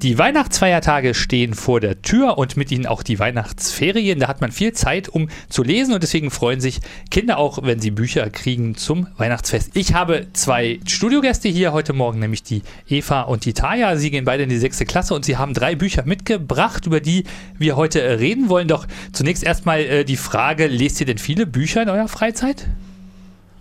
[0.00, 4.20] Die Weihnachtsfeiertage stehen vor der Tür und mit ihnen auch die Weihnachtsferien.
[4.20, 6.78] Da hat man viel Zeit, um zu lesen und deswegen freuen sich
[7.10, 9.72] Kinder auch, wenn sie Bücher kriegen zum Weihnachtsfest.
[9.74, 13.96] Ich habe zwei Studiogäste hier heute Morgen, nämlich die Eva und die Taya.
[13.96, 17.24] Sie gehen beide in die sechste Klasse und sie haben drei Bücher mitgebracht, über die
[17.58, 18.68] wir heute reden wollen.
[18.68, 22.68] Doch zunächst erstmal äh, die Frage, lest ihr denn viele Bücher in eurer Freizeit?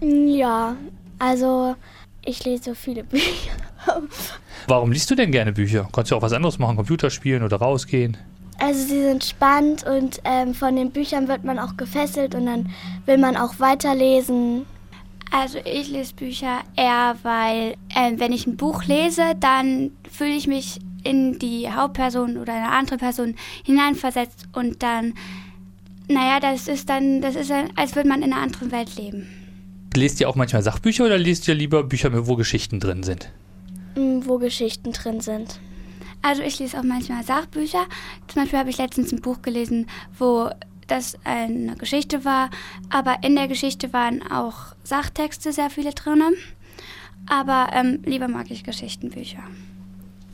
[0.01, 0.75] Ja,
[1.17, 1.75] also
[2.23, 3.23] ich lese viele Bücher.
[4.67, 5.87] Warum liest du denn gerne Bücher?
[5.91, 8.17] Kannst du auch was anderes machen, Computer spielen oder rausgehen?
[8.59, 12.69] Also sie sind spannend und ähm, von den Büchern wird man auch gefesselt und dann
[13.05, 14.65] will man auch weiterlesen.
[15.31, 20.47] Also ich lese Bücher eher, weil äh, wenn ich ein Buch lese, dann fühle ich
[20.47, 25.13] mich in die Hauptperson oder eine andere Person hineinversetzt und dann,
[26.07, 29.27] naja, das ist dann, das ist, als würde man in einer anderen Welt leben.
[29.95, 33.31] Lest ihr auch manchmal Sachbücher oder lest ihr lieber Bücher, wo Geschichten drin sind?
[34.25, 35.59] Wo Geschichten drin sind.
[36.21, 37.85] Also ich lese auch manchmal Sachbücher.
[38.27, 40.49] Zum Beispiel habe ich letztens ein Buch gelesen, wo
[40.87, 42.49] das eine Geschichte war,
[42.89, 46.21] aber in der Geschichte waren auch Sachtexte sehr viele drin.
[47.29, 49.43] Aber ähm, lieber mag ich Geschichtenbücher.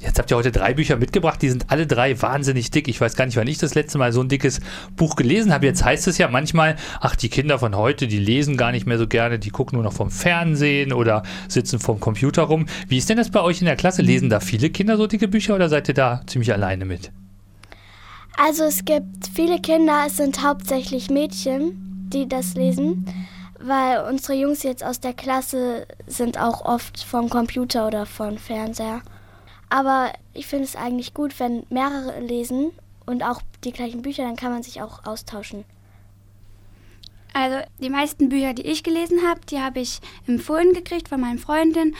[0.03, 2.89] Jetzt habt ihr heute drei Bücher mitgebracht, die sind alle drei wahnsinnig dick.
[2.89, 4.59] Ich weiß gar nicht, wann ich das letzte Mal so ein dickes
[4.97, 5.65] Buch gelesen habe.
[5.65, 8.97] Jetzt heißt es ja manchmal, ach, die Kinder von heute, die lesen gar nicht mehr
[8.97, 12.65] so gerne, die gucken nur noch vom Fernsehen oder sitzen vorm Computer rum.
[12.89, 14.01] Wie ist denn das bei euch in der Klasse?
[14.01, 17.11] Lesen da viele Kinder so dicke Bücher oder seid ihr da ziemlich alleine mit?
[18.37, 23.05] Also es gibt viele Kinder, es sind hauptsächlich Mädchen, die das lesen,
[23.61, 29.01] weil unsere Jungs jetzt aus der Klasse sind auch oft vom Computer oder vom Fernseher.
[29.73, 32.73] Aber ich finde es eigentlich gut, wenn mehrere lesen
[33.07, 35.65] und auch die gleichen Bücher, dann kann man sich auch austauschen.
[37.33, 41.39] Also die meisten Bücher, die ich gelesen habe, die habe ich empfohlen gekriegt von meinen
[41.39, 41.95] Freundinnen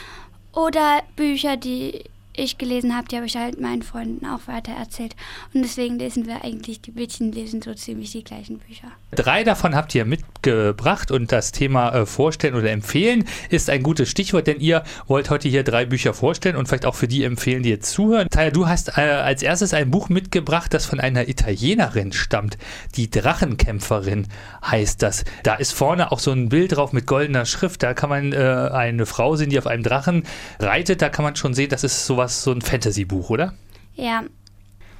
[0.54, 2.04] oder Bücher, die
[2.36, 5.16] ich gelesen habe, die habe ich halt meinen Freunden auch weiter erzählt.
[5.54, 8.88] Und deswegen lesen wir eigentlich, die Mädchen lesen so ziemlich die gleichen Bücher.
[9.12, 14.10] Drei davon habt ihr mitgebracht und das Thema äh, vorstellen oder empfehlen ist ein gutes
[14.10, 17.64] Stichwort, denn ihr wollt heute hier drei Bücher vorstellen und vielleicht auch für die empfehlen,
[17.64, 18.28] die jetzt zuhören.
[18.30, 22.58] Taya, du hast äh, als erstes ein Buch mitgebracht, das von einer Italienerin stammt.
[22.96, 24.28] Die Drachenkämpferin
[24.66, 25.26] heißt das.
[25.44, 27.84] Da ist vorne auch so ein Bild drauf mit goldener Schrift.
[27.84, 28.38] Da kann man äh,
[28.72, 30.24] eine Frau sehen, die auf einem Drachen
[30.60, 31.02] reitet.
[31.02, 33.54] Da kann man schon sehen, das ist sowas sowas, so ein Fantasy-Buch, oder?
[33.96, 34.24] Ja.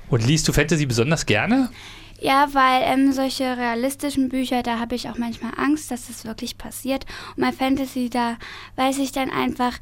[0.10, 1.70] Und liest du Fantasy besonders gerne?
[2.20, 6.58] Ja, weil ähm, solche realistischen Bücher, da habe ich auch manchmal Angst, dass das wirklich
[6.58, 7.06] passiert.
[7.36, 8.38] Und bei Fantasy, da
[8.76, 9.80] weiß ich dann einfach,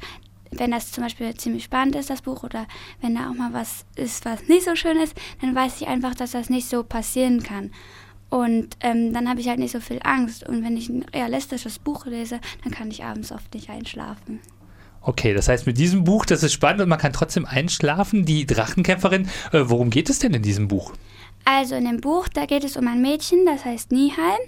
[0.50, 2.66] wenn das zum Beispiel ziemlich spannend ist, das Buch, oder
[3.00, 6.14] wenn da auch mal was ist, was nicht so schön ist, dann weiß ich einfach,
[6.14, 7.70] dass das nicht so passieren kann.
[8.28, 10.48] Und ähm, dann habe ich halt nicht so viel Angst.
[10.48, 14.40] Und wenn ich ein realistisches Buch lese, dann kann ich abends oft nicht einschlafen.
[15.02, 18.24] Okay, das heißt, mit diesem Buch, das ist spannend und man kann trotzdem einschlafen.
[18.24, 20.92] Die Drachenkämpferin, äh, worum geht es denn in diesem Buch?
[21.44, 24.38] Also in dem Buch, da geht es um ein Mädchen, das heißt Nihal.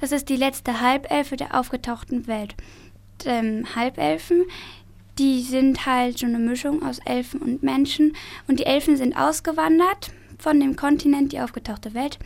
[0.00, 2.54] Das ist die letzte Halbelfe der aufgetauchten Welt.
[3.26, 4.44] Ähm, Halbelfen,
[5.18, 8.16] die sind halt so eine Mischung aus Elfen und Menschen.
[8.46, 12.18] Und die Elfen sind ausgewandert von dem Kontinent, die aufgetauchte Welt.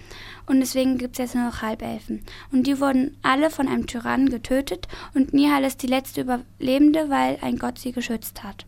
[0.46, 2.22] Und deswegen gibt es jetzt nur noch Halbelfen.
[2.50, 4.86] Und die wurden alle von einem Tyrannen getötet.
[5.14, 8.66] Und Nihal ist die letzte Überlebende, weil ein Gott sie geschützt hat.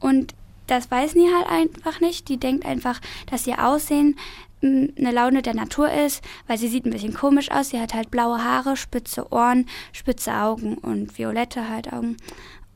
[0.00, 0.34] Und
[0.66, 2.28] das weiß Nihal einfach nicht.
[2.28, 3.00] Die denkt einfach,
[3.30, 4.16] dass ihr Aussehen
[4.60, 7.70] hm, eine Laune der Natur ist, weil sie sieht ein bisschen komisch aus.
[7.70, 12.16] Sie hat halt blaue Haare, spitze Ohren, spitze Augen und violette halt Augen.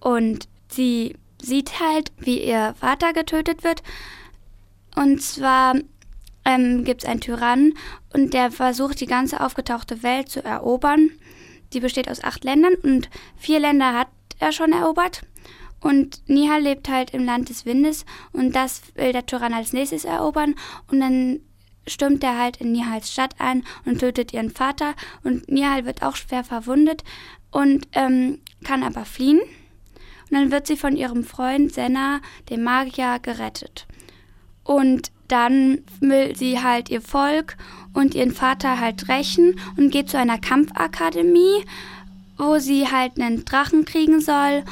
[0.00, 3.82] Und sie sieht halt, wie ihr Vater getötet wird.
[4.94, 5.74] Und zwar
[6.46, 7.74] ähm, gibt es einen Tyrannen
[8.14, 11.10] und der versucht, die ganze aufgetauchte Welt zu erobern.
[11.72, 14.08] Die besteht aus acht Ländern und vier Länder hat
[14.38, 15.22] er schon erobert.
[15.80, 20.04] Und Nihal lebt halt im Land des Windes und das will der Tyrann als nächstes
[20.04, 20.54] erobern.
[20.90, 21.40] Und dann
[21.86, 24.94] stürmt er halt in Nihals Stadt ein und tötet ihren Vater.
[25.24, 27.02] Und Nihal wird auch schwer verwundet
[27.50, 29.40] und ähm, kann aber fliehen.
[29.40, 32.20] Und dann wird sie von ihrem Freund Senna,
[32.50, 33.86] dem Magier, gerettet.
[34.64, 37.56] Und dann will sie halt ihr Volk
[37.92, 41.64] und ihren Vater halt rächen und geht zu einer Kampfakademie,
[42.36, 44.64] wo sie halt einen Drachen kriegen soll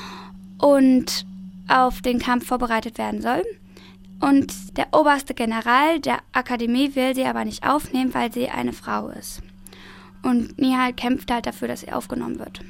[0.59, 1.27] und
[1.69, 3.43] auf den Kampf vorbereitet werden soll.
[4.21, 9.09] Und der oberste General der Akademie will sie aber nicht aufnehmen, weil sie eine Frau
[9.09, 9.43] ist.
[10.23, 12.61] Und Nihal kämpft halt dafür, dass sie aufgenommen wird.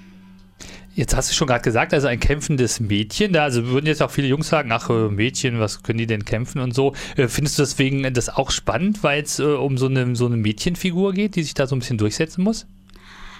[0.94, 3.32] Jetzt hast du schon gerade gesagt, also ein kämpfendes Mädchen.
[3.32, 6.24] Da also würden jetzt auch viele Jungs sagen, ach äh, Mädchen, was können die denn
[6.24, 6.94] kämpfen und so.
[7.16, 10.36] Äh, findest du deswegen das auch spannend, weil es äh, um so eine, so eine
[10.36, 12.66] Mädchenfigur geht, die sich da so ein bisschen durchsetzen muss?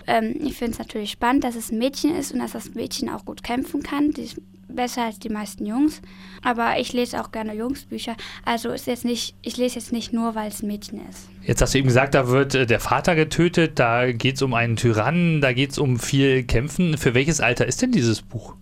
[0.07, 3.09] Ähm, ich finde es natürlich spannend, dass es ein Mädchen ist und dass das Mädchen
[3.09, 4.11] auch gut kämpfen kann.
[4.11, 6.01] Die ist besser als die meisten Jungs.
[6.43, 8.17] Aber ich lese auch gerne Jungsbücher.
[8.45, 11.29] Also ist jetzt nicht, ich lese jetzt nicht nur, weil es ein Mädchen ist.
[11.43, 14.55] Jetzt hast du eben gesagt, da wird äh, der Vater getötet, da geht es um
[14.55, 16.99] einen Tyrannen, da geht es um viel Kämpfen.
[16.99, 18.55] Für welches Alter ist denn dieses Buch?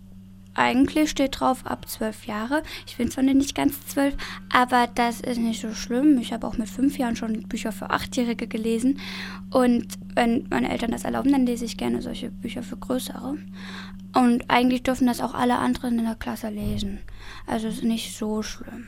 [0.55, 2.63] Eigentlich steht drauf ab zwölf Jahre.
[2.87, 4.15] Ich bin zwar nicht ganz zwölf,
[4.53, 6.19] aber das ist nicht so schlimm.
[6.19, 8.99] Ich habe auch mit fünf Jahren schon Bücher für Achtjährige gelesen.
[9.51, 13.39] Und wenn meine Eltern das erlauben, dann lese ich gerne solche Bücher für Größere.
[14.15, 16.99] Und eigentlich dürfen das auch alle anderen in der Klasse lesen.
[17.47, 18.87] Also ist nicht so schlimm.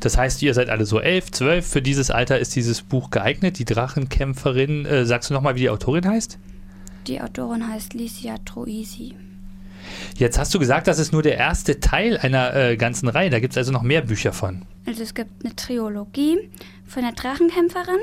[0.00, 1.66] Das heißt, ihr seid alle so elf, zwölf.
[1.66, 3.58] Für dieses Alter ist dieses Buch geeignet.
[3.58, 4.86] Die Drachenkämpferin.
[4.86, 6.38] Äh, sagst du nochmal, wie die Autorin heißt?
[7.06, 9.14] Die Autorin heißt Licia Troisi.
[10.16, 13.30] Jetzt hast du gesagt, das ist nur der erste Teil einer äh, ganzen Reihe.
[13.30, 14.62] Da gibt es also noch mehr Bücher von.
[14.86, 16.50] Also es gibt eine Trilogie
[16.86, 18.00] von der Drachenkämpferin.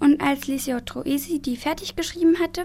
[0.00, 2.64] Und als Licio Troisi die fertig geschrieben hatte,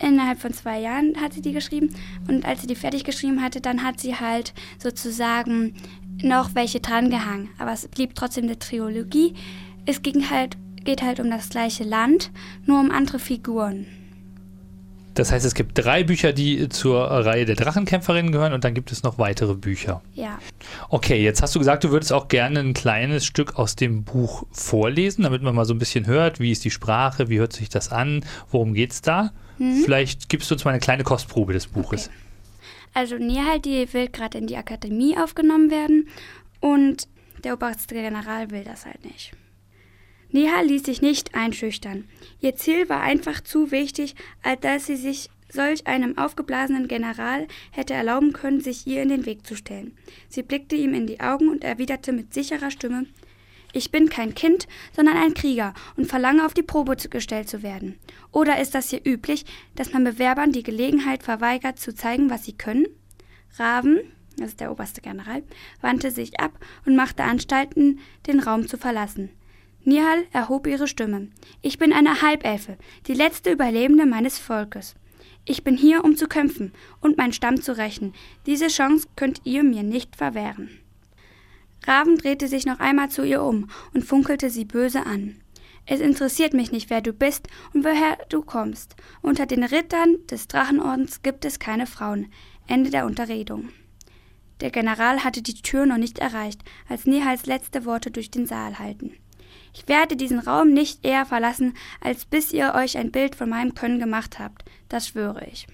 [0.00, 1.94] innerhalb von zwei Jahren hat sie die geschrieben.
[2.28, 5.74] Und als sie die fertig geschrieben hatte, dann hat sie halt sozusagen
[6.22, 7.50] noch welche drangehangen.
[7.58, 9.34] Aber es blieb trotzdem eine Trilogie.
[9.86, 12.30] Es ging halt, geht halt um das gleiche Land,
[12.64, 13.86] nur um andere Figuren.
[15.18, 18.92] Das heißt, es gibt drei Bücher, die zur Reihe der Drachenkämpferinnen gehören und dann gibt
[18.92, 20.00] es noch weitere Bücher.
[20.14, 20.38] Ja.
[20.90, 24.44] Okay, jetzt hast du gesagt, du würdest auch gerne ein kleines Stück aus dem Buch
[24.52, 27.68] vorlesen, damit man mal so ein bisschen hört, wie ist die Sprache, wie hört sich
[27.68, 29.32] das an, worum geht es da?
[29.58, 29.82] Mhm.
[29.84, 32.06] Vielleicht gibst du uns mal eine kleine Kostprobe des Buches.
[32.06, 32.16] Okay.
[32.94, 36.08] Also Nihal, die will gerade in die Akademie aufgenommen werden
[36.60, 37.08] und
[37.42, 39.32] der oberste General will das halt nicht.
[40.30, 42.04] Neha ließ sich nicht einschüchtern.
[42.40, 47.94] Ihr Ziel war einfach zu wichtig, als dass sie sich solch einem aufgeblasenen General hätte
[47.94, 49.96] erlauben können, sich ihr in den Weg zu stellen.
[50.28, 53.06] Sie blickte ihm in die Augen und erwiderte mit sicherer Stimme
[53.72, 57.98] Ich bin kein Kind, sondern ein Krieger und verlange auf die Probe gestellt zu werden.
[58.30, 62.54] Oder ist das hier üblich, dass man Bewerbern die Gelegenheit verweigert, zu zeigen, was sie
[62.54, 62.86] können?
[63.58, 64.00] Raven,
[64.36, 65.42] das ist der oberste General,
[65.80, 66.52] wandte sich ab
[66.84, 69.30] und machte Anstalten, den Raum zu verlassen.
[69.88, 71.28] Nihal erhob ihre Stimme.
[71.62, 72.76] Ich bin eine Halbelfe,
[73.06, 74.94] die letzte Überlebende meines Volkes.
[75.46, 78.12] Ich bin hier, um zu kämpfen und meinen Stamm zu rächen.
[78.44, 80.68] Diese Chance könnt ihr mir nicht verwehren.
[81.86, 85.40] Raven drehte sich noch einmal zu ihr um und funkelte sie böse an.
[85.86, 88.94] Es interessiert mich nicht, wer du bist und woher du kommst.
[89.22, 92.30] Unter den Rittern des Drachenordens gibt es keine Frauen.
[92.66, 93.70] Ende der Unterredung.
[94.60, 98.78] Der General hatte die Tür noch nicht erreicht, als Nihals letzte Worte durch den Saal
[98.78, 99.14] halten.
[99.74, 103.74] Ich werde diesen Raum nicht eher verlassen, als bis ihr euch ein Bild von meinem
[103.74, 104.64] Können gemacht habt.
[104.88, 105.66] Das schwöre ich.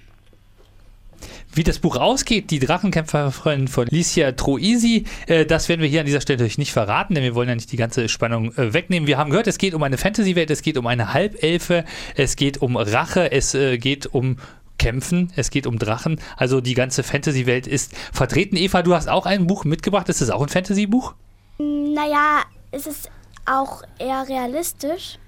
[1.52, 6.06] Wie das Buch ausgeht, die Drachenkämpferin von Licia Troisi, äh, das werden wir hier an
[6.06, 9.06] dieser Stelle natürlich nicht verraten, denn wir wollen ja nicht die ganze Spannung äh, wegnehmen.
[9.06, 11.84] Wir haben gehört, es geht um eine Fantasy-Welt, es geht um eine Halbelfe,
[12.16, 14.36] es geht um Rache, es äh, geht um
[14.78, 16.20] Kämpfen, es geht um Drachen.
[16.36, 18.56] Also die ganze Fantasy-Welt ist vertreten.
[18.56, 20.08] Eva, du hast auch ein Buch mitgebracht.
[20.08, 21.14] Ist das auch ein Fantasy-Buch?
[21.58, 22.42] Naja,
[22.72, 23.10] es ist
[23.46, 25.18] auch eher realistisch.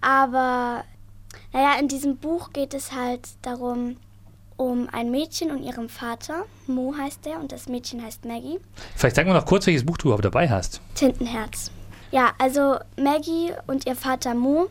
[0.00, 0.84] Aber
[1.52, 3.96] naja, in diesem Buch geht es halt darum,
[4.56, 6.44] um ein Mädchen und ihrem Vater.
[6.66, 8.60] Mo heißt der und das Mädchen heißt Maggie.
[8.96, 10.80] Vielleicht sag mal noch kurz, welches Buch du überhaupt dabei hast.
[10.94, 11.70] Tintenherz.
[12.10, 14.68] Ja, also Maggie und ihr Vater Mo.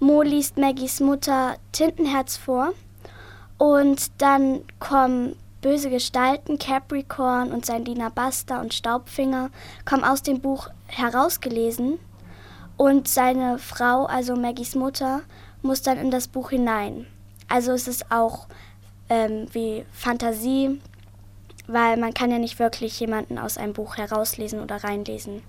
[0.00, 2.72] Mo liest Maggies Mutter Tintenherz vor.
[3.58, 9.50] Und dann kommen Böse Gestalten, Capricorn und sein Diener Buster und Staubfinger
[9.84, 11.98] kommen aus dem Buch herausgelesen
[12.76, 15.20] und seine Frau, also Maggies Mutter,
[15.60, 17.06] muss dann in das Buch hinein.
[17.46, 18.46] Also es ist auch
[19.10, 20.80] ähm, wie Fantasie,
[21.66, 25.42] weil man kann ja nicht wirklich jemanden aus einem Buch herauslesen oder reinlesen.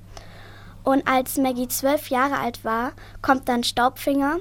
[0.84, 2.92] Und als Maggie zwölf Jahre alt war,
[3.22, 4.38] kommt dann Staubfinger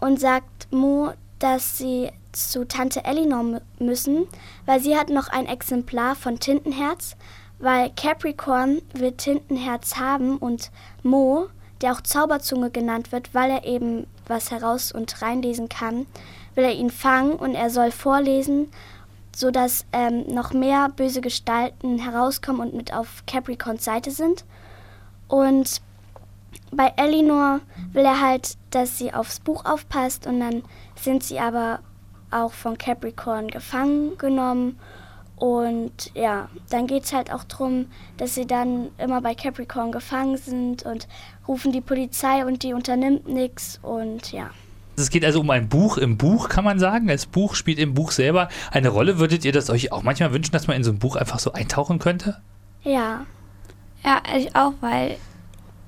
[0.00, 4.26] und sagt Mo, dass sie zu Tante Elinor müssen,
[4.66, 7.16] weil sie hat noch ein Exemplar von Tintenherz,
[7.58, 10.70] weil Capricorn will Tintenherz haben und
[11.02, 11.48] Mo,
[11.80, 16.06] der auch Zauberzunge genannt wird, weil er eben was heraus und reinlesen kann,
[16.54, 18.68] will er ihn fangen und er soll vorlesen,
[19.34, 24.44] sodass ähm, noch mehr böse Gestalten herauskommen und mit auf Capricorns Seite sind.
[25.28, 25.80] Und
[26.70, 27.60] bei Elinor
[27.92, 30.62] will er halt, dass sie aufs Buch aufpasst und dann
[30.96, 31.80] sind sie aber
[32.32, 34.78] auch von Capricorn gefangen genommen.
[35.36, 37.86] Und ja, dann geht es halt auch darum,
[38.16, 41.08] dass sie dann immer bei Capricorn gefangen sind und
[41.48, 44.50] rufen die Polizei und die unternimmt nichts und ja.
[44.96, 47.08] Es geht also um ein Buch im Buch, kann man sagen.
[47.08, 49.18] Das Buch spielt im Buch selber eine Rolle.
[49.18, 51.52] Würdet ihr das euch auch manchmal wünschen, dass man in so ein Buch einfach so
[51.52, 52.40] eintauchen könnte?
[52.82, 53.24] Ja.
[54.04, 55.16] Ja, ich auch, weil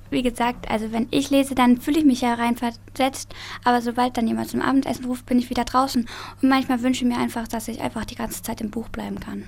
[0.09, 3.33] wie gesagt, also wenn ich lese, dann fühle ich mich ja reinversetzt,
[3.63, 6.07] aber sobald dann jemand zum Abendessen ruft, bin ich wieder draußen.
[6.41, 9.19] Und manchmal wünsche ich mir einfach, dass ich einfach die ganze Zeit im Buch bleiben
[9.19, 9.43] kann.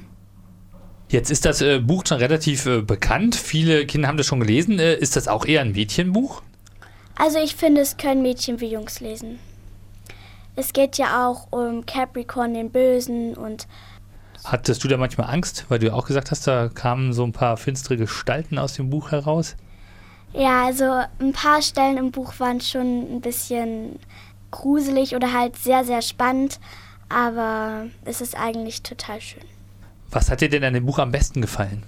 [1.09, 3.35] Jetzt ist das äh, Buch schon relativ äh, bekannt.
[3.35, 4.77] Viele Kinder haben das schon gelesen.
[4.77, 6.41] Äh, ist das auch eher ein Mädchenbuch?
[7.15, 9.39] Also ich finde, es können Mädchen wie Jungs lesen.
[10.55, 13.67] Es geht ja auch um Capricorn den Bösen und
[14.43, 17.31] Hattest du da manchmal Angst, weil du ja auch gesagt hast, da kamen so ein
[17.31, 19.55] paar finstere Gestalten aus dem Buch heraus?
[20.33, 23.99] Ja, also ein paar Stellen im Buch waren schon ein bisschen
[24.51, 26.59] gruselig oder halt sehr, sehr spannend,
[27.09, 29.43] aber es ist eigentlich total schön.
[30.11, 31.83] Was hat dir denn an dem Buch am besten gefallen?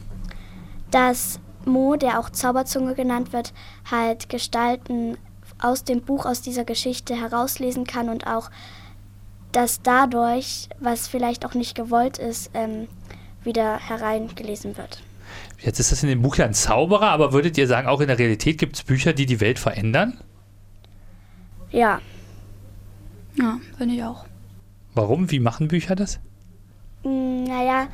[0.91, 3.53] Dass Mo, der auch Zauberzunge genannt wird,
[3.89, 5.17] halt Gestalten
[5.61, 8.49] aus dem Buch, aus dieser Geschichte herauslesen kann und auch
[9.51, 12.87] dass dadurch, was vielleicht auch nicht gewollt ist, ähm,
[13.43, 15.01] wieder hereingelesen wird.
[15.61, 18.07] Jetzt ist das in dem Buch ja ein Zauberer, aber würdet ihr sagen, auch in
[18.07, 20.19] der Realität gibt es Bücher, die die Welt verändern?
[21.71, 22.01] Ja.
[23.35, 24.25] Ja, finde ich auch.
[24.95, 25.29] Warum?
[25.31, 26.19] Wie machen Bücher das?
[27.03, 27.87] Mm, naja,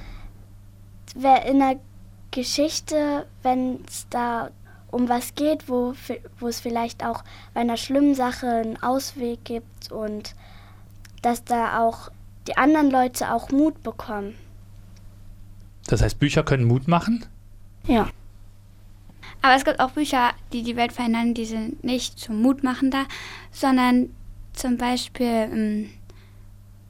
[1.15, 1.79] wer in der
[2.31, 4.50] Geschichte, wenn es da
[4.91, 5.93] um was geht, wo,
[6.39, 10.36] wo es vielleicht auch bei einer schlimmen Sache einen Ausweg gibt und
[11.22, 12.12] dass da auch
[12.48, 14.36] die anderen Leute auch Mut bekommen.
[15.88, 17.25] Das heißt, Bücher können Mut machen?
[17.88, 18.10] Ja.
[19.42, 23.06] Aber es gibt auch Bücher, die die Welt verändern, die sind nicht zum Mutmachender,
[23.51, 24.10] sondern
[24.54, 25.89] zum Beispiel ähm,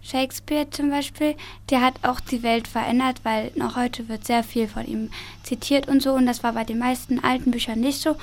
[0.02, 1.36] Shakespeare zum Beispiel,
[1.70, 5.10] der hat auch die Welt verändert, weil noch heute wird sehr viel von ihm
[5.44, 8.16] zitiert und so und das war bei den meisten alten Büchern nicht so.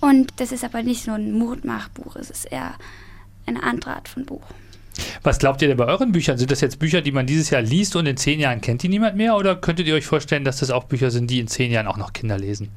[0.00, 2.74] Und das ist aber nicht so ein Mutmachbuch, es ist eher
[3.46, 4.42] eine andere Art von Buch.
[5.22, 6.38] Was glaubt ihr denn bei euren Büchern?
[6.38, 8.88] Sind das jetzt Bücher, die man dieses Jahr liest und in zehn Jahren kennt die
[8.88, 9.36] niemand mehr?
[9.36, 11.96] Oder könntet ihr euch vorstellen, dass das auch Bücher sind, die in zehn Jahren auch
[11.96, 12.70] noch Kinder lesen?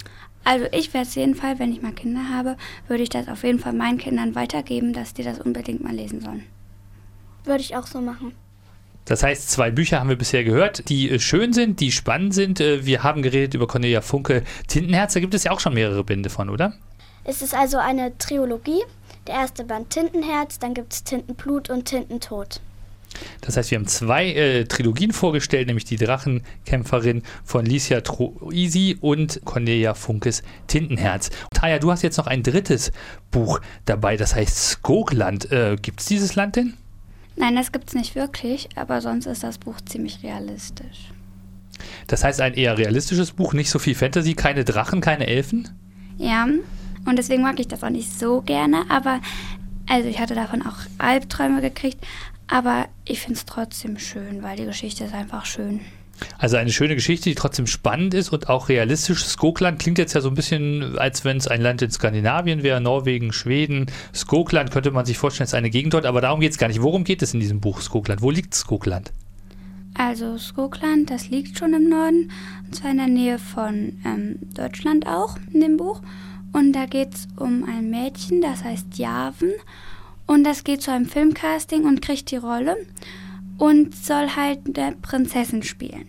[0.43, 3.43] Also ich werde es jeden Fall, wenn ich mal Kinder habe, würde ich das auf
[3.43, 6.43] jeden Fall meinen Kindern weitergeben, dass die das unbedingt mal lesen sollen.
[7.43, 8.33] Würde ich auch so machen.
[9.05, 12.59] Das heißt, zwei Bücher haben wir bisher gehört, die äh, schön sind, die spannend sind.
[12.59, 15.13] Äh, wir haben geredet über Cornelia Funke Tintenherz.
[15.13, 16.73] Da gibt es ja auch schon mehrere Bände von, oder?
[17.23, 18.81] Es ist also eine Trilogie.
[19.27, 22.59] Der erste Band Tintenherz, dann gibt es Tintenblut und Tintentod.
[23.41, 29.41] Das heißt, wir haben zwei äh, Trilogien vorgestellt, nämlich die Drachenkämpferin von Licia Troisi und
[29.43, 31.29] Cornelia Funkes Tintenherz.
[31.53, 32.91] Taya, du hast jetzt noch ein drittes
[33.29, 35.51] Buch dabei, das heißt Skogland.
[35.51, 36.77] Äh, gibt es dieses Land denn?
[37.35, 41.11] Nein, das gibt es nicht wirklich, aber sonst ist das Buch ziemlich realistisch.
[42.07, 45.69] Das heißt, ein eher realistisches Buch, nicht so viel Fantasy, keine Drachen, keine Elfen?
[46.17, 46.47] Ja,
[47.05, 49.21] und deswegen mag ich das auch nicht so gerne, aber
[49.89, 51.99] also ich hatte davon auch Albträume gekriegt,
[52.47, 55.81] aber ich finde es trotzdem schön, weil die Geschichte ist einfach schön.
[56.37, 59.25] Also eine schöne Geschichte, die trotzdem spannend ist und auch realistisch.
[59.25, 62.79] Skogland klingt jetzt ja so ein bisschen, als wenn es ein Land in Skandinavien wäre,
[62.81, 63.87] Norwegen, Schweden.
[64.13, 66.81] Skogland könnte man sich vorstellen, ist eine Gegend dort, aber darum geht es gar nicht.
[66.81, 68.21] Worum geht es in diesem Buch Skogland?
[68.21, 69.11] Wo liegt Skogland?
[69.93, 72.31] Also Skogland, das liegt schon im Norden,
[72.65, 76.01] und zwar in der Nähe von ähm, Deutschland auch in dem Buch.
[76.53, 79.51] Und da geht es um ein Mädchen, das heißt Javen.
[80.27, 82.77] Und das geht zu einem Filmcasting und kriegt die Rolle
[83.57, 86.07] und soll halt der Prinzessin spielen.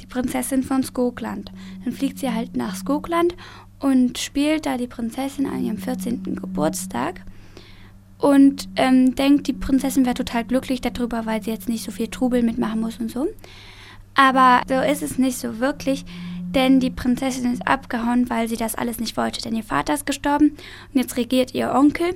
[0.00, 1.50] Die Prinzessin von Skogland.
[1.84, 3.34] Dann fliegt sie halt nach Skogland
[3.78, 6.36] und spielt da die Prinzessin an ihrem 14.
[6.36, 7.22] Geburtstag.
[8.18, 12.08] Und ähm, denkt, die Prinzessin wäre total glücklich darüber, weil sie jetzt nicht so viel
[12.08, 13.26] Trubel mitmachen muss und so.
[14.14, 16.04] Aber so ist es nicht so wirklich
[16.54, 20.06] denn die Prinzessin ist abgehauen, weil sie das alles nicht wollte, denn ihr Vater ist
[20.06, 20.56] gestorben.
[20.92, 22.14] Und jetzt regiert ihr Onkel,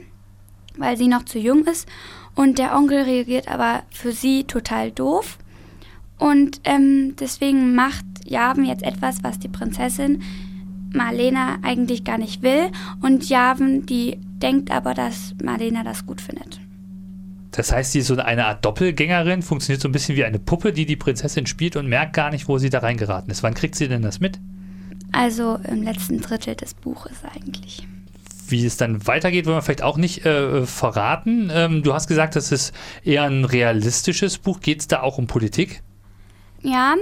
[0.76, 1.88] weil sie noch zu jung ist.
[2.34, 5.38] Und der Onkel reagiert aber für sie total doof.
[6.18, 10.22] Und ähm, deswegen macht Javen jetzt etwas, was die Prinzessin
[10.92, 12.70] Marlena eigentlich gar nicht will.
[13.02, 16.60] Und Javen, die denkt aber, dass Marlena das gut findet.
[17.56, 20.72] Das heißt, sie ist so eine Art Doppelgängerin, funktioniert so ein bisschen wie eine Puppe,
[20.72, 23.44] die die Prinzessin spielt und merkt gar nicht, wo sie da reingeraten ist.
[23.44, 24.40] Wann kriegt sie denn das mit?
[25.12, 27.86] Also im letzten Drittel des Buches eigentlich.
[28.48, 31.48] Wie es dann weitergeht, wollen wir vielleicht auch nicht äh, verraten.
[31.52, 34.58] Ähm, du hast gesagt, das ist eher ein realistisches Buch.
[34.58, 35.82] Geht es da auch um Politik?
[36.60, 36.96] Ja,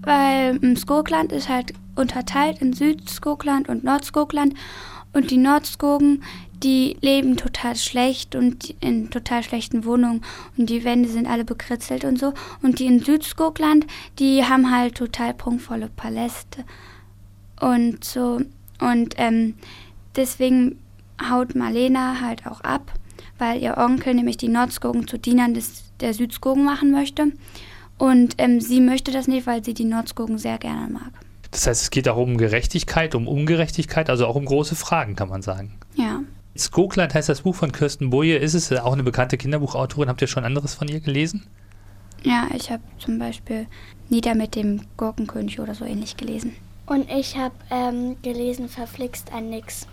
[0.00, 4.54] weil ähm, Skogland ist halt unterteilt in Südskogland und Nordskogland.
[5.12, 6.22] Und die Nordskogen,
[6.62, 10.22] die leben total schlecht und in total schlechten Wohnungen
[10.56, 12.32] und die Wände sind alle bekritzelt und so.
[12.62, 13.86] Und die in Südskogland,
[14.18, 16.64] die haben halt total prunkvolle Paläste
[17.60, 18.40] und so.
[18.80, 19.54] Und ähm,
[20.16, 20.78] deswegen
[21.30, 22.92] haut Marlena halt auch ab,
[23.38, 27.32] weil ihr Onkel nämlich die Nordskogen zu Dienern des, der Südskogen machen möchte.
[27.98, 31.12] Und ähm, sie möchte das nicht, weil sie die Nordskogen sehr gerne mag.
[31.52, 35.28] Das heißt, es geht auch um Gerechtigkeit, um Ungerechtigkeit, also auch um große Fragen, kann
[35.28, 35.74] man sagen.
[35.94, 36.22] Ja.
[36.56, 38.36] Skokland heißt das Buch von Kirsten Boje.
[38.36, 40.08] Ist es auch eine bekannte Kinderbuchautorin?
[40.08, 41.46] Habt ihr schon anderes von ihr gelesen?
[42.22, 43.66] Ja, ich habe zum Beispiel
[44.08, 46.54] Nieder mit dem Gurkenkönig oder so ähnlich gelesen.
[46.86, 49.86] Und ich habe ähm, gelesen Verflixt ein Nix.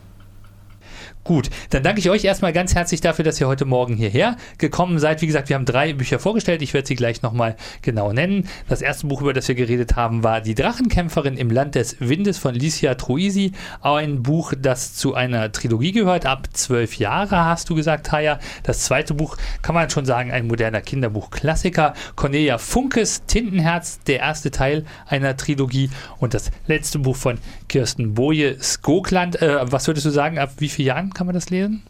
[1.24, 4.98] Gut, dann danke ich euch erstmal ganz herzlich dafür, dass ihr heute Morgen hierher gekommen
[4.98, 5.22] seid.
[5.22, 6.62] Wie gesagt, wir haben drei Bücher vorgestellt.
[6.62, 8.48] Ich werde sie gleich nochmal genau nennen.
[8.68, 12.38] Das erste Buch, über das wir geredet haben, war Die Drachenkämpferin im Land des Windes
[12.38, 13.52] von Licia Truisi.
[13.82, 16.26] Ein Buch, das zu einer Trilogie gehört.
[16.26, 18.40] Ab zwölf Jahre hast du gesagt, Taya.
[18.64, 21.94] Das zweite Buch kann man schon sagen, ein moderner Kinderbuchklassiker.
[22.16, 25.90] Cornelia Funkes Tintenherz, der erste Teil einer Trilogie.
[26.18, 29.42] Und das letzte Buch von Kirsten Boje, Skokland.
[29.42, 31.84] Äh, was würdest du sagen, ab wie vielen Jahren kann man das lesen?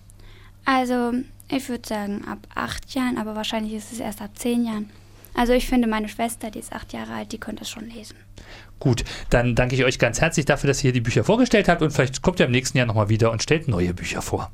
[0.65, 1.13] Also,
[1.47, 4.89] ich würde sagen ab acht Jahren, aber wahrscheinlich ist es erst ab zehn Jahren.
[5.35, 8.17] Also ich finde, meine Schwester, die ist acht Jahre alt, die könnte es schon lesen.
[8.79, 11.83] Gut, dann danke ich euch ganz herzlich dafür, dass ihr hier die Bücher vorgestellt habt
[11.83, 14.51] und vielleicht kommt ihr im nächsten Jahr nochmal wieder und stellt neue Bücher vor.